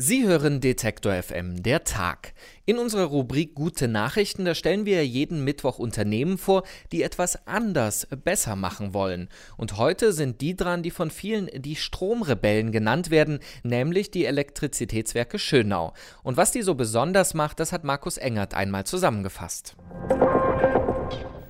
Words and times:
Sie 0.00 0.24
hören 0.24 0.60
Detektor 0.60 1.12
FM, 1.20 1.60
der 1.64 1.82
Tag. 1.82 2.32
In 2.64 2.78
unserer 2.78 3.06
Rubrik 3.06 3.56
Gute 3.56 3.88
Nachrichten, 3.88 4.44
da 4.44 4.54
stellen 4.54 4.86
wir 4.86 5.04
jeden 5.04 5.42
Mittwoch 5.42 5.80
Unternehmen 5.80 6.38
vor, 6.38 6.62
die 6.92 7.02
etwas 7.02 7.48
anders, 7.48 8.06
besser 8.22 8.54
machen 8.54 8.94
wollen. 8.94 9.28
Und 9.56 9.76
heute 9.76 10.12
sind 10.12 10.40
die 10.40 10.54
dran, 10.54 10.84
die 10.84 10.92
von 10.92 11.10
vielen 11.10 11.50
die 11.52 11.74
Stromrebellen 11.74 12.70
genannt 12.70 13.10
werden, 13.10 13.40
nämlich 13.64 14.12
die 14.12 14.24
Elektrizitätswerke 14.24 15.36
Schönau. 15.36 15.94
Und 16.22 16.36
was 16.36 16.52
die 16.52 16.62
so 16.62 16.76
besonders 16.76 17.34
macht, 17.34 17.58
das 17.58 17.72
hat 17.72 17.82
Markus 17.82 18.18
Engert 18.18 18.54
einmal 18.54 18.84
zusammengefasst. 18.84 19.74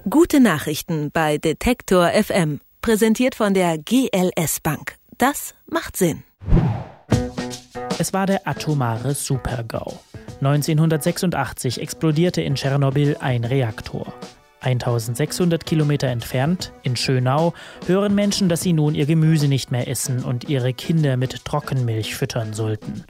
Gute 0.08 0.40
Nachrichten 0.40 1.10
bei 1.10 1.36
Detektor 1.36 2.12
FM, 2.12 2.62
präsentiert 2.80 3.34
von 3.34 3.52
der 3.52 3.76
GLS 3.76 4.60
Bank. 4.62 4.96
Das 5.18 5.54
macht 5.66 5.98
Sinn. 5.98 6.22
Es 8.00 8.12
war 8.12 8.26
der 8.26 8.46
atomare 8.46 9.12
Supergau. 9.12 9.98
1986 10.40 11.80
explodierte 11.80 12.40
in 12.40 12.54
Tschernobyl 12.54 13.16
ein 13.18 13.42
Reaktor. 13.42 14.14
1600 14.60 15.66
Kilometer 15.66 16.06
entfernt, 16.06 16.72
in 16.84 16.94
Schönau, 16.94 17.54
hören 17.86 18.14
Menschen, 18.14 18.48
dass 18.48 18.60
sie 18.60 18.72
nun 18.72 18.94
ihr 18.94 19.06
Gemüse 19.06 19.48
nicht 19.48 19.72
mehr 19.72 19.88
essen 19.88 20.22
und 20.22 20.48
ihre 20.48 20.72
Kinder 20.74 21.16
mit 21.16 21.44
Trockenmilch 21.44 22.14
füttern 22.14 22.52
sollten. 22.52 23.04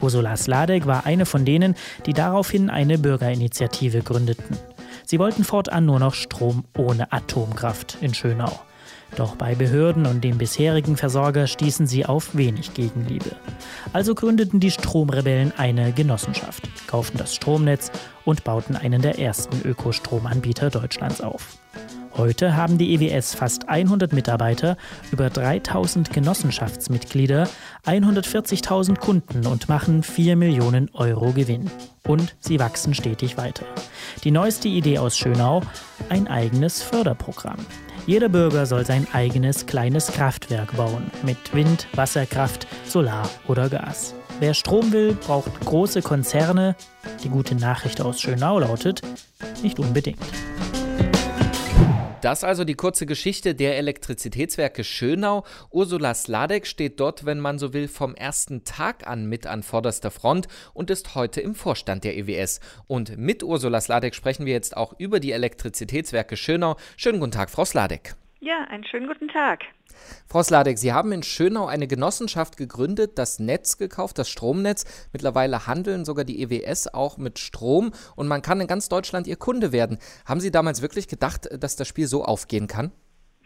Ursula 0.00 0.36
Sladek 0.36 0.86
war 0.86 1.04
eine 1.04 1.26
von 1.26 1.44
denen, 1.44 1.74
die 2.06 2.12
daraufhin 2.12 2.70
eine 2.70 2.96
Bürgerinitiative 2.96 4.02
gründeten. 4.02 4.56
Sie 5.04 5.18
wollten 5.18 5.42
fortan 5.42 5.84
nur 5.84 5.98
noch 5.98 6.14
Strom 6.14 6.64
ohne 6.76 7.12
Atomkraft 7.12 7.98
in 8.00 8.14
Schönau. 8.14 8.60
Doch 9.16 9.36
bei 9.36 9.54
Behörden 9.54 10.06
und 10.06 10.22
dem 10.22 10.38
bisherigen 10.38 10.96
Versorger 10.96 11.46
stießen 11.46 11.86
sie 11.86 12.06
auf 12.06 12.36
wenig 12.36 12.74
Gegenliebe. 12.74 13.32
Also 13.92 14.14
gründeten 14.14 14.60
die 14.60 14.70
Stromrebellen 14.70 15.52
eine 15.56 15.92
Genossenschaft, 15.92 16.68
kauften 16.86 17.18
das 17.18 17.34
Stromnetz 17.34 17.90
und 18.24 18.44
bauten 18.44 18.76
einen 18.76 19.02
der 19.02 19.18
ersten 19.18 19.66
Ökostromanbieter 19.66 20.70
Deutschlands 20.70 21.20
auf. 21.20 21.58
Heute 22.18 22.56
haben 22.56 22.78
die 22.78 22.94
EWS 22.94 23.36
fast 23.36 23.68
100 23.68 24.12
Mitarbeiter, 24.12 24.76
über 25.12 25.30
3000 25.30 26.12
Genossenschaftsmitglieder, 26.12 27.48
140.000 27.86 28.98
Kunden 28.98 29.46
und 29.46 29.68
machen 29.68 30.02
4 30.02 30.34
Millionen 30.34 30.90
Euro 30.94 31.32
Gewinn. 31.32 31.70
Und 32.08 32.34
sie 32.40 32.58
wachsen 32.58 32.92
stetig 32.92 33.36
weiter. 33.36 33.64
Die 34.24 34.32
neueste 34.32 34.66
Idee 34.66 34.98
aus 34.98 35.16
Schönau, 35.16 35.62
ein 36.08 36.26
eigenes 36.26 36.82
Förderprogramm. 36.82 37.64
Jeder 38.08 38.30
Bürger 38.30 38.64
soll 38.64 38.86
sein 38.86 39.06
eigenes 39.12 39.66
kleines 39.66 40.06
Kraftwerk 40.06 40.74
bauen, 40.78 41.10
mit 41.24 41.36
Wind, 41.52 41.88
Wasserkraft, 41.94 42.66
Solar 42.86 43.28
oder 43.48 43.68
Gas. 43.68 44.14
Wer 44.40 44.54
Strom 44.54 44.92
will, 44.92 45.12
braucht 45.12 45.60
große 45.60 46.00
Konzerne. 46.00 46.74
Die 47.22 47.28
gute 47.28 47.54
Nachricht 47.54 48.00
aus 48.00 48.18
Schönau 48.18 48.60
lautet, 48.60 49.02
nicht 49.62 49.78
unbedingt. 49.78 50.24
Das 52.20 52.42
also 52.42 52.64
die 52.64 52.74
kurze 52.74 53.06
Geschichte 53.06 53.54
der 53.54 53.76
Elektrizitätswerke 53.78 54.82
Schönau. 54.82 55.44
Ursula 55.70 56.14
Sladek 56.14 56.66
steht 56.66 56.98
dort, 56.98 57.24
wenn 57.24 57.38
man 57.38 57.60
so 57.60 57.72
will, 57.72 57.86
vom 57.86 58.16
ersten 58.16 58.64
Tag 58.64 59.06
an 59.06 59.26
mit 59.26 59.46
an 59.46 59.62
vorderster 59.62 60.10
Front 60.10 60.48
und 60.74 60.90
ist 60.90 61.14
heute 61.14 61.40
im 61.40 61.54
Vorstand 61.54 62.02
der 62.02 62.16
EWS. 62.16 62.58
Und 62.88 63.16
mit 63.16 63.44
Ursula 63.44 63.80
Sladek 63.80 64.16
sprechen 64.16 64.46
wir 64.46 64.52
jetzt 64.52 64.76
auch 64.76 64.98
über 64.98 65.20
die 65.20 65.30
Elektrizitätswerke 65.30 66.36
Schönau. 66.36 66.76
Schönen 66.96 67.20
guten 67.20 67.32
Tag, 67.32 67.50
Frau 67.50 67.64
Sladek. 67.64 68.16
Ja, 68.40 68.64
einen 68.68 68.84
schönen 68.84 69.08
guten 69.08 69.26
Tag. 69.26 69.64
Frau 70.28 70.44
Sladek, 70.44 70.78
Sie 70.78 70.92
haben 70.92 71.10
in 71.10 71.24
Schönau 71.24 71.66
eine 71.66 71.88
Genossenschaft 71.88 72.56
gegründet, 72.56 73.18
das 73.18 73.40
Netz 73.40 73.78
gekauft, 73.78 74.16
das 74.16 74.28
Stromnetz. 74.28 74.84
Mittlerweile 75.12 75.66
handeln 75.66 76.04
sogar 76.04 76.24
die 76.24 76.40
EWS 76.42 76.86
auch 76.86 77.18
mit 77.18 77.40
Strom 77.40 77.90
und 78.14 78.28
man 78.28 78.40
kann 78.40 78.60
in 78.60 78.68
ganz 78.68 78.88
Deutschland 78.88 79.26
Ihr 79.26 79.36
Kunde 79.36 79.72
werden. 79.72 79.98
Haben 80.24 80.38
Sie 80.38 80.52
damals 80.52 80.82
wirklich 80.82 81.08
gedacht, 81.08 81.48
dass 81.58 81.74
das 81.74 81.88
Spiel 81.88 82.06
so 82.06 82.24
aufgehen 82.24 82.68
kann? 82.68 82.92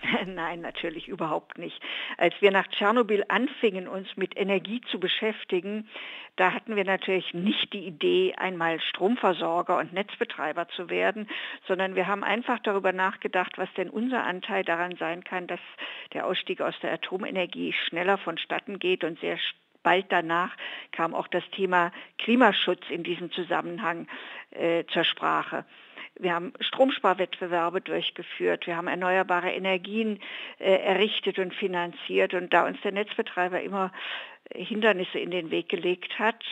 Nein, 0.27 0.61
natürlich 0.61 1.09
überhaupt 1.09 1.59
nicht. 1.59 1.81
Als 2.19 2.35
wir 2.41 2.51
nach 2.51 2.67
Tschernobyl 2.69 3.25
anfingen, 3.29 3.89
uns 3.89 4.09
mit 4.17 4.37
Energie 4.37 4.81
zu 4.91 4.99
beschäftigen, 4.99 5.89
da 6.37 6.53
hatten 6.53 6.77
wir 6.77 6.85
natürlich 6.85 7.35
nicht 7.35 7.73
die 7.73 7.87
Idee, 7.87 8.35
einmal 8.37 8.81
Stromversorger 8.81 9.79
und 9.79 9.93
Netzbetreiber 9.93 10.69
zu 10.69 10.91
werden, 10.91 11.29
sondern 11.69 11.95
wir 11.95 12.07
haben 12.07 12.25
einfach 12.25 12.59
darüber 12.61 12.93
nachgedacht, 12.93 13.59
was 13.59 13.73
denn 13.75 13.91
unser 13.91 14.25
Anteil 14.25 14.65
daran 14.65 14.97
sein 14.97 15.25
kann, 15.25 15.47
dass 15.47 15.61
der 16.15 16.27
Ausstieg 16.27 16.61
aus 16.61 16.75
der 16.81 16.93
Atomenergie 16.93 17.73
schneller 17.73 18.19
vonstatten 18.19 18.79
geht 18.79 19.05
und 19.05 19.21
sehr 19.21 19.39
bald 19.83 20.07
danach 20.11 20.57
kam 20.93 21.15
auch 21.15 21.27
das 21.27 21.43
Thema 21.51 21.93
Klimaschutz 22.19 22.83
in 22.89 23.03
diesem 23.03 23.33
Zusammenhang 23.33 24.07
äh, 24.51 24.85
zur 24.87 25.05
Sprache. 25.05 25.65
Wir 26.19 26.35
haben 26.35 26.53
Stromsparwettbewerbe 26.61 27.81
durchgeführt. 27.81 28.67
Wir 28.67 28.77
haben 28.77 28.89
erneuerbare 28.89 29.51
Energien 29.51 30.21
äh, 30.59 30.75
errichtet 30.77 31.39
und 31.39 31.55
finanziert. 31.55 32.35
Und 32.35 32.53
da 32.53 32.67
uns 32.67 32.81
der 32.83 32.93
Netzbetreiber 32.93 33.61
immer 33.63 33.93
Hindernisse 34.55 35.19
in 35.19 35.31
den 35.31 35.51
Weg 35.51 35.69
gelegt 35.69 36.19
hat, 36.19 36.45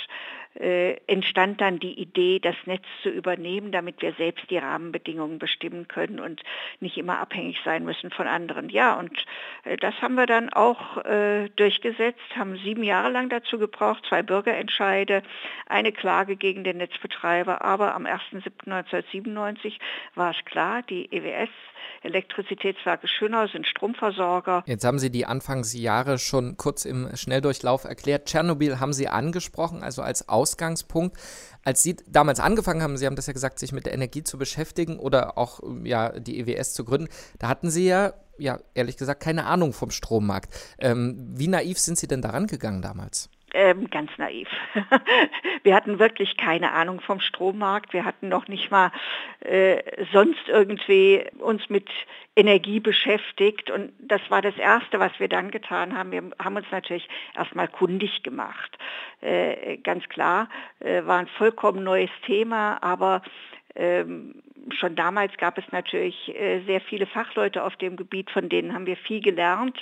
äh, 0.55 0.97
entstand 1.07 1.61
dann 1.61 1.79
die 1.79 1.99
Idee, 2.01 2.41
das 2.41 2.57
Netz 2.67 2.85
zu 3.03 3.09
übernehmen, 3.09 3.71
damit 3.73 4.03
wir 4.03 4.13
selbst 4.15 4.51
die 4.51 4.59
Rahmenbedingungen 4.59 5.39
bestimmen 5.39 5.87
können 5.87 6.19
und 6.19 6.43
nicht 6.81 6.97
immer 6.97 7.19
abhängig 7.21 7.59
sein 7.65 7.85
müssen 7.85 8.11
von 8.11 8.27
anderen. 8.27 8.69
Ja, 8.69 8.99
und 8.99 9.25
äh, 9.65 9.77
das 9.77 9.95
haben 10.03 10.15
wir 10.15 10.27
dann 10.27 10.53
auch 10.53 11.05
äh, 11.05 11.49
durchgesetzt, 11.51 12.21
haben 12.37 12.57
sieben 12.57 12.83
Jahre 12.83 13.11
lang 13.11 13.29
dazu 13.29 13.59
gebraucht, 13.59 14.05
zwei 14.09 14.23
Bürgerentscheide, 14.23 15.23
eine 15.67 15.93
Klage 15.93 16.37
gegen 16.37 16.65
den 16.65 16.79
Netzbetreiber, 16.79 17.63
aber 17.63 17.95
am 17.95 18.07
1.7.1997 18.07 19.75
war 20.15 20.33
es 20.33 20.45
klar, 20.45 20.83
die 20.83 21.13
EWS 21.13 21.51
Elektrizitätswerke 22.03 23.09
Schönau 23.09 23.47
sind 23.47 23.67
Stromversorger. 23.67 24.63
Jetzt 24.67 24.85
haben 24.85 24.99
Sie 24.99 25.11
die 25.11 25.27
Anfangsjahre 25.27 26.19
schon 26.19 26.57
kurz 26.57 26.85
im 26.85 27.15
Schnelldurchlauf 27.15 27.85
erklärt. 27.85 28.27
Tschernobyl 28.27 28.81
haben 28.81 28.93
Sie 28.93 29.09
angesprochen, 29.09 29.83
also 29.83 30.03
als 30.03 30.29
Ausgangspunkt. 30.41 31.17
Als 31.65 31.83
Sie 31.83 31.97
damals 32.07 32.41
angefangen 32.41 32.83
haben, 32.83 32.97
Sie 32.97 33.07
haben 33.07 33.17
das 33.17 33.27
ja 33.27 33.35
gesagt, 33.35 33.59
sich 33.59 33.73
mit 33.73 33.85
der 33.85 33.93
Energie 33.93 34.23
zu 34.23 34.39
beschäftigen 34.39 34.99
oder 34.99 35.37
auch 35.37 35.61
ja, 35.85 36.19
die 36.19 36.41
EWS 36.41 36.73
zu 36.73 36.85
gründen, 36.85 37.09
da 37.39 37.49
hatten 37.49 37.71
Sie 37.71 37.87
ja, 37.87 38.15
ja 38.39 38.59
ehrlich 38.75 38.97
gesagt, 38.97 39.23
keine 39.23 39.45
Ahnung 39.45 39.73
vom 39.73 39.91
Strommarkt. 39.91 40.55
Ähm, 40.79 41.17
wie 41.35 41.49
naiv 41.49 41.79
sind 41.79 41.99
Sie 41.99 42.09
denn 42.09 42.23
daran 42.23 42.47
gegangen 42.47 42.81
damals? 42.81 43.29
Ähm, 43.53 43.91
ganz 43.91 44.11
naiv. 44.17 44.49
Wir 45.65 45.75
hatten 45.75 45.99
wirklich 45.99 46.37
keine 46.37 46.73
Ahnung 46.73 47.01
vom 47.01 47.21
Strommarkt. 47.21 47.93
Wir 47.93 48.05
hatten 48.05 48.29
noch 48.29 48.47
nicht 48.47 48.71
mal 48.71 48.93
äh, 49.41 49.83
sonst 50.13 50.49
irgendwie 50.49 51.25
uns 51.39 51.69
mit 51.69 51.89
Energie 52.37 52.81
beschäftigt. 52.81 53.71
Und 53.71 53.93
das 53.99 54.21
war 54.29 54.43
das 54.43 54.57
Erste, 54.57 54.99
was 54.99 55.13
wir 55.19 55.29
dann 55.29 55.51
getan 55.51 55.97
haben. 55.97 56.13
Wir 56.13 56.23
haben 56.39 56.57
uns 56.57 56.71
natürlich 56.71 57.09
erstmal 57.37 57.69
kundig 57.69 58.23
gemacht. 58.23 58.79
Äh, 59.21 59.79
ganz 59.79 60.09
klar, 60.09 60.49
äh, 60.81 61.05
war 61.05 61.19
ein 61.19 61.27
vollkommen 61.27 61.83
neues 61.85 62.11
Thema, 62.25 62.83
aber 62.83 63.23
ähm, 63.75 64.43
schon 64.71 64.97
damals 64.97 65.37
gab 65.37 65.59
es 65.59 65.65
natürlich 65.73 66.35
äh, 66.35 66.61
sehr 66.67 66.81
viele 66.81 67.07
Fachleute 67.07 67.65
auf 67.65 67.77
dem 67.77 67.97
Gebiet, 67.97 68.31
von 68.31 68.49
denen 68.49 68.75
haben 68.75 68.87
wir 68.87 68.97
viel 68.97 69.21
gelernt. 69.21 69.81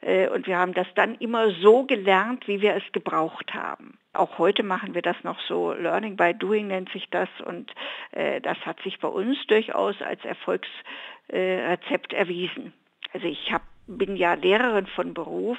Äh, 0.00 0.28
und 0.28 0.46
wir 0.46 0.58
haben 0.58 0.74
das 0.74 0.86
dann 0.94 1.14
immer 1.16 1.50
so 1.50 1.84
gelernt, 1.84 2.46
wie 2.48 2.60
wir 2.60 2.74
es 2.74 2.84
gebraucht 2.92 3.54
haben. 3.54 3.98
Auch 4.16 4.38
heute 4.38 4.62
machen 4.62 4.94
wir 4.94 5.02
das 5.02 5.16
noch 5.22 5.40
so. 5.40 5.72
Learning 5.72 6.16
by 6.16 6.34
Doing 6.34 6.68
nennt 6.68 6.90
sich 6.90 7.08
das. 7.10 7.28
Und 7.44 7.72
äh, 8.12 8.40
das 8.40 8.58
hat 8.64 8.80
sich 8.82 8.98
bei 8.98 9.08
uns 9.08 9.38
durchaus 9.46 10.00
als 10.02 10.24
Erfolgsrezept 10.24 12.12
erwiesen. 12.12 12.72
Also 13.12 13.26
ich 13.26 13.52
hab, 13.52 13.62
bin 13.86 14.16
ja 14.16 14.34
Lehrerin 14.34 14.86
von 14.86 15.14
Beruf 15.14 15.58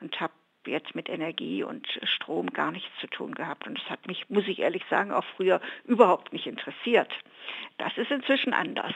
und 0.00 0.20
habe 0.20 0.32
jetzt 0.66 0.94
mit 0.94 1.08
Energie 1.08 1.62
und 1.62 1.86
Strom 2.02 2.50
gar 2.50 2.70
nichts 2.70 2.90
zu 3.00 3.06
tun 3.06 3.34
gehabt. 3.34 3.66
Und 3.66 3.78
das 3.78 3.90
hat 3.90 4.06
mich, 4.06 4.28
muss 4.28 4.46
ich 4.46 4.58
ehrlich 4.58 4.84
sagen, 4.90 5.12
auch 5.12 5.24
früher 5.36 5.60
überhaupt 5.84 6.32
nicht 6.32 6.46
interessiert. 6.46 7.12
Das 7.78 7.96
ist 7.96 8.10
inzwischen 8.10 8.52
anders. 8.52 8.92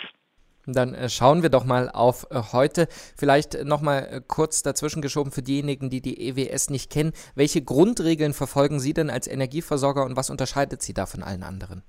Dann 0.67 0.95
äh, 0.95 1.09
schauen 1.09 1.43
wir 1.43 1.51
doch 1.51 1.65
mal 1.65 1.91
auf 1.91 2.27
äh, 2.31 2.41
heute. 2.53 2.89
Vielleicht 3.17 3.65
noch 3.65 3.83
mal 3.83 3.99
äh, 3.99 4.21
kurz 4.27 4.63
dazwischen 4.63 5.03
geschoben 5.03 5.31
für 5.31 5.43
diejenigen, 5.43 5.91
die 5.91 6.01
die 6.01 6.29
EWS 6.29 6.71
nicht 6.71 6.91
kennen. 6.91 7.13
Welche 7.35 7.63
Grundregeln 7.63 8.33
verfolgen 8.33 8.81
Sie 8.81 8.95
denn 8.95 9.11
als 9.11 9.27
Energieversorger 9.27 10.05
und 10.05 10.17
was 10.17 10.31
unterscheidet 10.31 10.83
Sie 10.83 10.95
da 10.95 11.07
von 11.07 11.23
allen 11.23 11.43
anderen? 11.43 11.83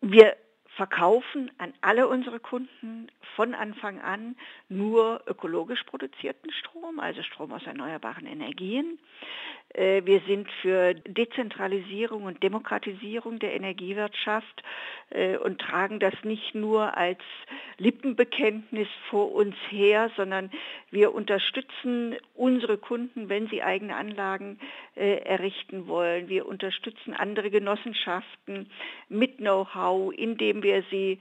Wir 0.00 0.36
verkaufen 0.76 1.50
an 1.58 1.74
alle 1.80 2.06
unsere 2.06 2.38
Kunden 2.38 3.10
von 3.34 3.52
Anfang 3.52 4.00
an 4.00 4.36
nur 4.68 5.22
ökologisch 5.26 5.82
produzierten 5.84 6.52
Strom, 6.52 7.00
also 7.00 7.22
Strom 7.22 7.52
aus 7.52 7.66
erneuerbaren 7.66 8.26
Energien. 8.26 8.98
Äh, 9.74 10.02
wir 10.04 10.20
sind 10.26 10.48
für 10.62 10.94
Dezentralisierung 10.94 12.24
und 12.24 12.42
Demokratisierung 12.42 13.38
der 13.38 13.54
Energiewirtschaft 13.54 14.62
äh, 15.10 15.36
und 15.36 15.60
tragen 15.60 16.00
das 16.00 16.14
nicht 16.22 16.54
nur 16.54 16.96
als 16.96 17.18
Lippenbekenntnis 17.76 18.88
vor 19.10 19.32
uns 19.32 19.54
her, 19.68 20.10
sondern 20.16 20.50
wir 20.90 21.14
unterstützen 21.14 22.16
unsere 22.34 22.78
Kunden, 22.78 23.28
wenn 23.28 23.48
sie 23.48 23.62
eigene 23.62 23.94
Anlagen 23.94 24.58
äh, 24.96 25.18
errichten 25.18 25.86
wollen. 25.86 26.28
Wir 26.28 26.46
unterstützen 26.46 27.14
andere 27.14 27.50
Genossenschaften 27.50 28.70
mit 29.08 29.36
Know-how, 29.36 30.12
indem 30.14 30.62
wir 30.62 30.82
sie 30.90 31.18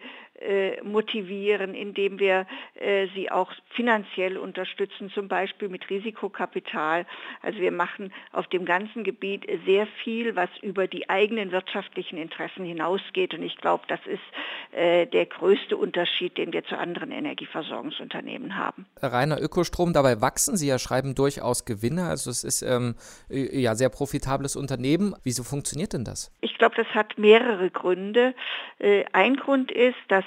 motivieren, 0.83 1.73
indem 1.73 2.19
wir 2.19 2.45
äh, 2.75 3.07
sie 3.15 3.31
auch 3.31 3.51
finanziell 3.69 4.37
unterstützen, 4.37 5.09
zum 5.09 5.27
Beispiel 5.27 5.67
mit 5.67 5.89
Risikokapital. 5.89 7.05
Also 7.41 7.59
wir 7.59 7.71
machen 7.71 8.13
auf 8.31 8.47
dem 8.47 8.65
ganzen 8.65 9.03
Gebiet 9.03 9.47
sehr 9.65 9.87
viel, 10.03 10.35
was 10.35 10.49
über 10.61 10.87
die 10.87 11.09
eigenen 11.09 11.51
wirtschaftlichen 11.51 12.17
Interessen 12.17 12.65
hinausgeht. 12.65 13.33
Und 13.33 13.41
ich 13.41 13.57
glaube, 13.57 13.83
das 13.87 13.99
ist 14.05 14.77
äh, 14.77 15.07
der 15.07 15.25
größte 15.25 15.75
Unterschied, 15.75 16.37
den 16.37 16.53
wir 16.53 16.63
zu 16.65 16.77
anderen 16.77 17.11
Energieversorgungsunternehmen 17.11 18.55
haben. 18.55 18.85
Reiner 19.01 19.41
Ökostrom, 19.41 19.93
dabei 19.93 20.21
wachsen 20.21 20.55
Sie 20.55 20.67
ja, 20.67 20.77
schreiben 20.77 21.15
durchaus 21.15 21.65
Gewinne. 21.65 22.05
Also 22.05 22.29
es 22.29 22.43
ist 22.43 22.61
ähm, 22.61 22.95
ja 23.29 23.73
sehr 23.75 23.89
profitables 23.89 24.55
Unternehmen. 24.55 25.15
Wieso 25.23 25.43
funktioniert 25.43 25.93
denn 25.93 26.03
das? 26.03 26.31
Ich 26.41 26.57
glaube, 26.57 26.75
das 26.75 26.87
hat 26.93 27.17
mehrere 27.17 27.69
Gründe. 27.71 28.35
Äh, 28.79 29.05
ein 29.13 29.35
Grund 29.35 29.71
ist, 29.71 29.97
dass 30.09 30.25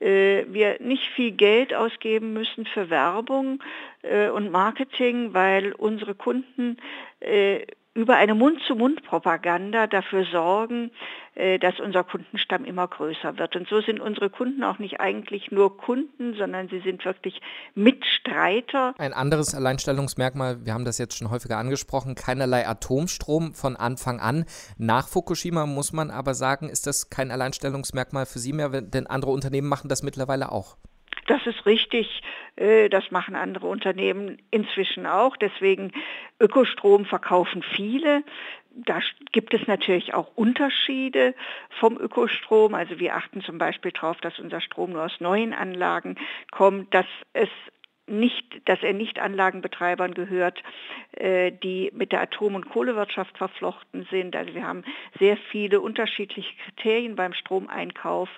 äh, 0.00 0.44
wir 0.48 0.76
nicht 0.80 1.04
viel 1.10 1.32
Geld 1.32 1.74
ausgeben 1.74 2.32
müssen 2.32 2.66
für 2.66 2.90
Werbung 2.90 3.62
äh, 4.02 4.28
und 4.28 4.50
Marketing, 4.50 5.34
weil 5.34 5.72
unsere 5.72 6.14
Kunden 6.14 6.76
äh, 7.20 7.66
über 7.98 8.14
eine 8.14 8.36
Mund-zu-Mund-Propaganda 8.36 9.88
dafür 9.88 10.24
sorgen, 10.30 10.92
äh, 11.34 11.58
dass 11.58 11.80
unser 11.80 12.04
Kundenstamm 12.04 12.64
immer 12.64 12.86
größer 12.86 13.36
wird. 13.38 13.56
Und 13.56 13.68
so 13.68 13.80
sind 13.80 13.98
unsere 13.98 14.30
Kunden 14.30 14.62
auch 14.62 14.78
nicht 14.78 15.00
eigentlich 15.00 15.50
nur 15.50 15.76
Kunden, 15.76 16.34
sondern 16.34 16.68
sie 16.68 16.78
sind 16.78 17.04
wirklich 17.04 17.40
Mitstreiter. 17.74 18.94
Ein 18.98 19.12
anderes 19.12 19.52
Alleinstellungsmerkmal, 19.52 20.64
wir 20.64 20.74
haben 20.74 20.84
das 20.84 20.98
jetzt 20.98 21.18
schon 21.18 21.32
häufiger 21.32 21.58
angesprochen, 21.58 22.14
keinerlei 22.14 22.68
Atomstrom 22.68 23.52
von 23.52 23.74
Anfang 23.74 24.20
an. 24.20 24.44
Nach 24.78 25.08
Fukushima 25.08 25.66
muss 25.66 25.92
man 25.92 26.12
aber 26.12 26.34
sagen, 26.34 26.68
ist 26.68 26.86
das 26.86 27.10
kein 27.10 27.32
Alleinstellungsmerkmal 27.32 28.26
für 28.26 28.38
Sie 28.38 28.52
mehr, 28.52 28.68
denn 28.80 29.08
andere 29.08 29.32
Unternehmen 29.32 29.68
machen 29.68 29.88
das 29.88 30.04
mittlerweile 30.04 30.52
auch. 30.52 30.76
Das 31.28 31.46
ist 31.46 31.66
richtig. 31.66 32.22
Äh, 32.56 32.88
das 32.88 33.10
machen 33.10 33.36
andere 33.36 33.66
Unternehmen 33.66 34.38
inzwischen 34.50 35.06
auch. 35.06 35.36
Deswegen 35.36 35.92
Ökostrom 36.40 37.04
verkaufen 37.04 37.62
viele. 37.62 38.24
Da 38.70 39.00
gibt 39.32 39.52
es 39.52 39.66
natürlich 39.66 40.14
auch 40.14 40.30
Unterschiede 40.36 41.34
vom 41.80 41.98
Ökostrom. 41.98 42.74
Also 42.74 42.98
wir 42.98 43.14
achten 43.14 43.42
zum 43.42 43.58
Beispiel 43.58 43.92
darauf, 43.92 44.18
dass 44.20 44.38
unser 44.38 44.60
Strom 44.62 44.92
nur 44.92 45.04
aus 45.04 45.20
neuen 45.20 45.52
Anlagen 45.52 46.16
kommt, 46.50 46.94
dass 46.94 47.06
es 47.34 47.50
nicht, 48.08 48.44
dass 48.66 48.82
er 48.82 48.92
nicht 48.92 49.18
Anlagenbetreibern 49.18 50.14
gehört, 50.14 50.62
äh, 51.12 51.52
die 51.52 51.90
mit 51.94 52.12
der 52.12 52.22
Atom- 52.22 52.54
und 52.54 52.68
Kohlewirtschaft 52.68 53.36
verflochten 53.36 54.06
sind. 54.10 54.34
Also 54.36 54.54
wir 54.54 54.66
haben 54.66 54.84
sehr 55.18 55.36
viele 55.36 55.80
unterschiedliche 55.80 56.54
Kriterien 56.64 57.16
beim 57.16 57.32
Stromeinkauf. 57.32 58.28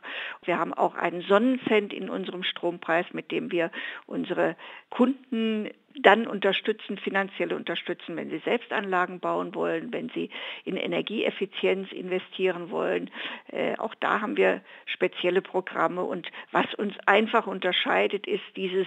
Wir 0.44 0.58
haben 0.58 0.74
auch 0.74 0.94
einen 0.94 1.22
Sonnencent 1.22 1.92
in 1.92 2.10
unserem 2.10 2.42
Strompreis, 2.42 3.06
mit 3.12 3.30
dem 3.30 3.50
wir 3.50 3.70
unsere 4.06 4.56
Kunden 4.90 5.70
dann 5.94 6.26
unterstützen, 6.26 6.98
finanziell 6.98 7.52
unterstützen, 7.52 8.16
wenn 8.16 8.30
sie 8.30 8.38
selbst 8.38 8.72
Anlagen 8.72 9.20
bauen 9.20 9.54
wollen, 9.54 9.92
wenn 9.92 10.08
sie 10.10 10.30
in 10.64 10.76
Energieeffizienz 10.76 11.90
investieren 11.92 12.70
wollen. 12.70 13.10
Äh, 13.48 13.76
auch 13.76 13.94
da 13.96 14.20
haben 14.20 14.36
wir 14.36 14.62
spezielle 14.86 15.42
Programme 15.42 16.02
und 16.04 16.30
was 16.52 16.72
uns 16.74 16.94
einfach 17.06 17.46
unterscheidet, 17.46 18.26
ist 18.26 18.44
dieses 18.56 18.86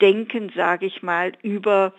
Denken, 0.00 0.52
sage 0.54 0.86
ich 0.86 1.02
mal, 1.02 1.32
über 1.42 1.92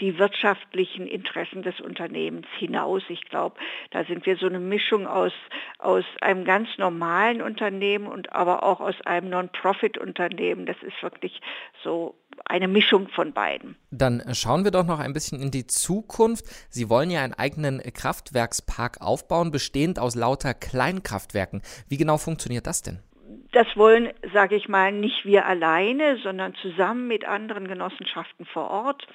die 0.00 0.18
wirtschaftlichen 0.18 1.06
Interessen 1.06 1.62
des 1.62 1.80
Unternehmens 1.80 2.46
hinaus. 2.58 3.02
Ich 3.08 3.22
glaube, 3.22 3.56
da 3.90 4.04
sind 4.04 4.26
wir 4.26 4.36
so 4.36 4.46
eine 4.46 4.58
Mischung 4.58 5.06
aus, 5.06 5.32
aus 5.78 6.04
einem 6.20 6.44
ganz 6.44 6.68
normalen 6.78 7.42
Unternehmen 7.42 8.06
und 8.06 8.32
aber 8.32 8.62
auch 8.62 8.80
aus 8.80 8.94
einem 9.04 9.30
Non-Profit-Unternehmen. 9.30 10.66
Das 10.66 10.76
ist 10.82 11.02
wirklich 11.02 11.40
so 11.84 12.14
eine 12.46 12.68
Mischung 12.68 13.08
von 13.08 13.32
beiden. 13.32 13.76
Dann 13.90 14.22
schauen 14.32 14.64
wir 14.64 14.70
doch 14.70 14.86
noch 14.86 14.98
ein 14.98 15.12
bisschen 15.12 15.40
in 15.40 15.50
die 15.50 15.66
Zukunft. 15.66 16.46
Sie 16.70 16.88
wollen 16.88 17.10
ja 17.10 17.22
einen 17.22 17.34
eigenen 17.34 17.80
Kraftwerkspark 17.80 19.02
aufbauen, 19.02 19.50
bestehend 19.50 19.98
aus 19.98 20.14
lauter 20.14 20.54
Kleinkraftwerken. 20.54 21.62
Wie 21.88 21.98
genau 21.98 22.16
funktioniert 22.16 22.66
das 22.66 22.82
denn? 22.82 23.00
Das 23.52 23.66
wollen, 23.76 24.12
sage 24.32 24.54
ich 24.54 24.68
mal, 24.68 24.92
nicht 24.92 25.24
wir 25.24 25.46
alleine, 25.46 26.18
sondern 26.18 26.54
zusammen 26.54 27.08
mit 27.08 27.24
anderen 27.24 27.66
Genossenschaften 27.66 28.46
vor 28.46 28.70
Ort. 28.70 29.06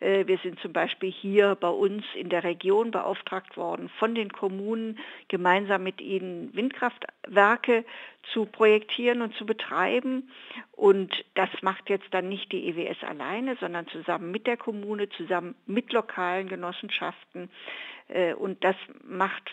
Äh, 0.00 0.26
wir 0.26 0.38
sind 0.38 0.58
zum 0.60 0.72
Beispiel 0.72 1.10
hier 1.10 1.54
bei 1.54 1.68
uns 1.68 2.04
in 2.14 2.30
der 2.30 2.44
Region 2.44 2.90
beauftragt 2.90 3.56
worden, 3.56 3.90
von 3.98 4.14
den 4.14 4.32
Kommunen 4.32 4.98
gemeinsam 5.28 5.82
mit 5.82 6.00
ihnen 6.00 6.54
Windkraftwerke 6.54 7.84
zu 8.32 8.46
projektieren 8.46 9.22
und 9.22 9.34
zu 9.34 9.44
betreiben. 9.44 10.30
Und 10.72 11.12
das 11.34 11.50
macht 11.62 11.90
jetzt 11.90 12.12
dann 12.12 12.28
nicht 12.28 12.52
die 12.52 12.68
EWS 12.68 13.02
alleine, 13.04 13.56
sondern 13.56 13.86
zusammen 13.88 14.30
mit 14.30 14.46
der 14.46 14.56
Kommune, 14.56 15.10
zusammen 15.10 15.54
mit 15.66 15.92
lokalen 15.92 16.48
Genossenschaften. 16.48 17.50
Äh, 18.08 18.34
und 18.34 18.64
das 18.64 18.76
macht 19.02 19.50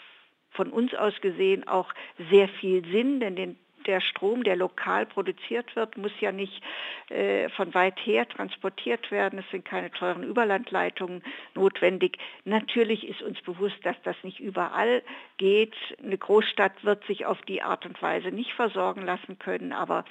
von 0.51 0.69
uns 0.69 0.93
aus 0.95 1.19
gesehen 1.21 1.67
auch 1.67 1.93
sehr 2.29 2.49
viel 2.49 2.85
Sinn, 2.91 3.19
denn 3.19 3.35
den 3.35 3.57
der 3.87 4.01
Strom, 4.01 4.43
der 4.43 4.55
lokal 4.55 5.05
produziert 5.05 5.75
wird, 5.75 5.97
muss 5.97 6.11
ja 6.19 6.31
nicht 6.31 6.61
äh, 7.09 7.49
von 7.49 7.73
weit 7.73 7.99
her 8.05 8.27
transportiert 8.27 9.11
werden. 9.11 9.39
Es 9.39 9.49
sind 9.51 9.65
keine 9.65 9.91
teuren 9.91 10.23
Überlandleitungen 10.23 11.23
notwendig. 11.55 12.17
Natürlich 12.45 13.07
ist 13.07 13.21
uns 13.21 13.41
bewusst, 13.41 13.77
dass 13.83 13.95
das 14.03 14.15
nicht 14.23 14.39
überall 14.39 15.03
geht. 15.37 15.75
Eine 16.03 16.17
Großstadt 16.17 16.83
wird 16.83 17.05
sich 17.05 17.25
auf 17.25 17.41
die 17.43 17.61
Art 17.61 17.85
und 17.85 18.01
Weise 18.01 18.29
nicht 18.29 18.53
versorgen 18.53 19.01
lassen 19.03 19.39
können, 19.39 19.73
aber 19.73 20.05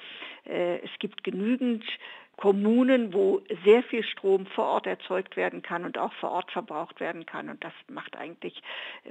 äh, 0.45 0.79
es 0.79 0.91
gibt 0.99 1.23
genügend 1.23 1.83
Kommunen, 2.41 3.13
wo 3.13 3.39
sehr 3.63 3.83
viel 3.83 4.03
Strom 4.03 4.47
vor 4.47 4.65
Ort 4.65 4.87
erzeugt 4.87 5.37
werden 5.37 5.61
kann 5.61 5.85
und 5.85 5.99
auch 5.99 6.11
vor 6.13 6.31
Ort 6.31 6.51
verbraucht 6.51 6.99
werden 6.99 7.27
kann. 7.27 7.49
Und 7.49 7.63
das 7.63 7.71
macht 7.87 8.17
eigentlich 8.17 8.63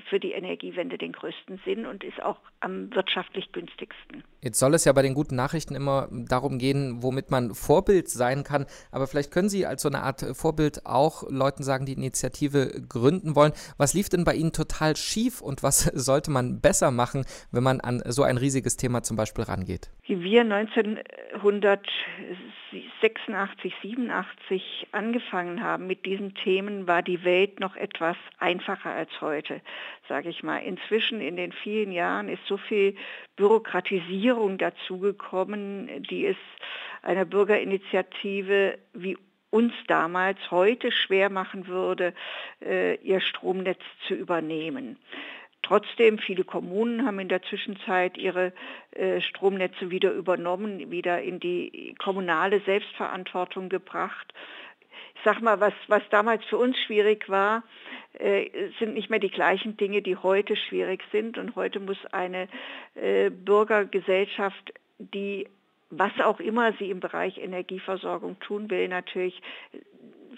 für 0.08 0.18
die 0.18 0.32
Energiewende 0.32 0.98
den 0.98 1.12
größten 1.12 1.60
Sinn 1.64 1.86
und 1.86 2.02
ist 2.02 2.20
auch 2.20 2.38
am 2.58 2.92
wirtschaftlich 2.92 3.52
günstigsten. 3.52 4.24
Jetzt 4.40 4.58
soll 4.58 4.74
es 4.74 4.84
ja 4.84 4.92
bei 4.92 5.02
den 5.02 5.14
guten 5.14 5.36
Nachrichten 5.36 5.76
immer 5.76 6.08
darum 6.10 6.58
gehen, 6.58 7.04
womit 7.04 7.30
man 7.30 7.54
Vorbild 7.54 8.08
sein 8.08 8.42
kann. 8.42 8.66
Aber 8.90 9.06
vielleicht 9.06 9.30
können 9.30 9.48
Sie 9.48 9.64
als 9.64 9.82
so 9.82 9.88
eine 9.88 10.02
Art 10.02 10.24
Vorbild 10.32 10.84
auch 10.84 11.22
Leuten 11.30 11.62
sagen, 11.62 11.86
die 11.86 11.92
Initiative 11.92 12.82
gründen 12.88 13.36
wollen. 13.36 13.52
Was 13.78 13.94
lief 13.94 14.08
denn 14.08 14.24
bei 14.24 14.34
Ihnen 14.34 14.52
total 14.52 14.96
schief 14.96 15.40
und 15.40 15.62
was 15.62 15.84
sollte 15.94 16.32
man 16.32 16.60
besser 16.60 16.90
machen, 16.90 17.24
wenn 17.52 17.62
man 17.62 17.80
an 17.80 18.02
so 18.06 18.24
ein 18.24 18.38
riesiges 18.38 18.76
Thema 18.76 19.04
zum 19.04 19.16
Beispiel 19.16 19.44
rangeht? 19.44 19.88
Wie 20.08 20.20
wir 20.20 20.40
1986 20.40 21.92
86, 23.00 23.74
87 23.82 24.88
angefangen 24.92 25.62
haben 25.62 25.86
mit 25.86 26.06
diesen 26.06 26.34
Themen, 26.34 26.86
war 26.86 27.02
die 27.02 27.24
Welt 27.24 27.60
noch 27.60 27.76
etwas 27.76 28.16
einfacher 28.38 28.90
als 28.90 29.20
heute, 29.20 29.60
sage 30.08 30.28
ich 30.28 30.42
mal. 30.42 30.58
Inzwischen 30.58 31.20
in 31.20 31.36
den 31.36 31.52
vielen 31.52 31.92
Jahren 31.92 32.28
ist 32.28 32.44
so 32.46 32.56
viel 32.56 32.94
Bürokratisierung 33.36 34.58
dazugekommen, 34.58 36.02
die 36.04 36.26
es 36.26 36.36
einer 37.02 37.24
Bürgerinitiative 37.24 38.78
wie 38.92 39.16
uns 39.50 39.72
damals 39.88 40.38
heute 40.50 40.92
schwer 40.92 41.28
machen 41.28 41.66
würde, 41.66 42.14
äh, 42.62 42.94
ihr 42.96 43.20
Stromnetz 43.20 43.80
zu 44.06 44.14
übernehmen. 44.14 44.96
Trotzdem, 45.70 46.18
viele 46.18 46.42
Kommunen 46.42 47.06
haben 47.06 47.20
in 47.20 47.28
der 47.28 47.44
Zwischenzeit 47.44 48.18
ihre 48.18 48.52
äh, 48.90 49.20
Stromnetze 49.20 49.92
wieder 49.92 50.10
übernommen, 50.10 50.90
wieder 50.90 51.22
in 51.22 51.38
die 51.38 51.94
kommunale 51.96 52.58
Selbstverantwortung 52.62 53.68
gebracht. 53.68 54.34
Ich 55.14 55.22
sage 55.22 55.44
mal, 55.44 55.60
was, 55.60 55.72
was 55.86 56.02
damals 56.10 56.44
für 56.46 56.58
uns 56.58 56.76
schwierig 56.76 57.28
war, 57.28 57.62
äh, 58.14 58.50
sind 58.80 58.94
nicht 58.94 59.10
mehr 59.10 59.20
die 59.20 59.30
gleichen 59.30 59.76
Dinge, 59.76 60.02
die 60.02 60.16
heute 60.16 60.56
schwierig 60.56 61.04
sind. 61.12 61.38
Und 61.38 61.54
heute 61.54 61.78
muss 61.78 62.04
eine 62.10 62.48
äh, 62.96 63.30
Bürgergesellschaft, 63.30 64.74
die 64.98 65.46
was 65.90 66.12
auch 66.20 66.40
immer 66.40 66.72
sie 66.80 66.90
im 66.90 66.98
Bereich 66.98 67.38
Energieversorgung 67.38 68.40
tun 68.40 68.70
will, 68.70 68.88
natürlich 68.88 69.40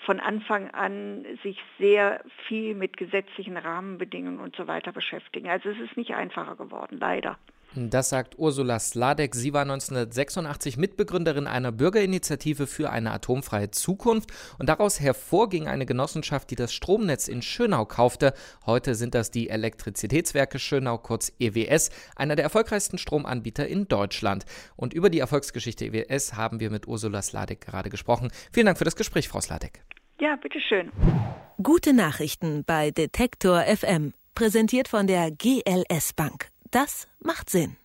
von 0.04 0.20
Anfang 0.20 0.70
an 0.70 1.24
sich 1.42 1.58
sehr 1.78 2.24
viel 2.48 2.74
mit 2.74 2.96
gesetzlichen 2.96 3.56
Rahmenbedingungen 3.56 4.40
und 4.40 4.56
so 4.56 4.66
weiter 4.66 4.92
beschäftigen. 4.92 5.48
Also 5.48 5.70
es 5.70 5.78
ist 5.78 5.96
nicht 5.96 6.14
einfacher 6.14 6.56
geworden, 6.56 6.98
leider. 6.98 7.38
Das 7.74 8.10
sagt 8.10 8.38
Ursula 8.38 8.78
Sladek. 8.78 9.34
Sie 9.34 9.54
war 9.54 9.62
1986 9.62 10.76
Mitbegründerin 10.76 11.46
einer 11.46 11.72
Bürgerinitiative 11.72 12.66
für 12.66 12.90
eine 12.90 13.12
atomfreie 13.12 13.70
Zukunft 13.70 14.30
und 14.58 14.68
daraus 14.68 15.00
hervor 15.00 15.48
ging 15.48 15.68
eine 15.68 15.86
Genossenschaft, 15.86 16.50
die 16.50 16.54
das 16.54 16.74
Stromnetz 16.74 17.28
in 17.28 17.40
Schönau 17.40 17.86
kaufte. 17.86 18.34
Heute 18.66 18.94
sind 18.94 19.14
das 19.14 19.30
die 19.30 19.48
Elektrizitätswerke 19.48 20.58
Schönau, 20.58 20.98
kurz 20.98 21.32
EWS, 21.38 21.90
einer 22.14 22.36
der 22.36 22.44
erfolgreichsten 22.44 22.98
Stromanbieter 22.98 23.66
in 23.66 23.88
Deutschland. 23.88 24.44
Und 24.76 24.92
über 24.92 25.08
die 25.08 25.20
Erfolgsgeschichte 25.20 25.86
EWS 25.86 26.34
haben 26.34 26.60
wir 26.60 26.70
mit 26.70 26.86
Ursula 26.86 27.22
Sladek 27.22 27.62
gerade 27.62 27.88
gesprochen. 27.88 28.30
Vielen 28.52 28.66
Dank 28.66 28.76
für 28.76 28.84
das 28.84 28.96
Gespräch, 28.96 29.28
Frau 29.28 29.40
Sladek. 29.40 29.82
Ja, 30.20 30.36
bitteschön. 30.36 30.92
Gute 31.62 31.94
Nachrichten 31.94 32.64
bei 32.64 32.90
Detektor 32.90 33.62
FM. 33.62 34.12
Präsentiert 34.34 34.88
von 34.88 35.06
der 35.06 35.30
GLS 35.30 36.12
Bank. 36.12 36.51
Das 36.72 37.06
macht 37.20 37.50
Sinn. 37.50 37.76